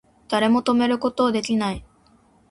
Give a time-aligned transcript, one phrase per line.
[0.29, 1.85] 誰も止めること出来ない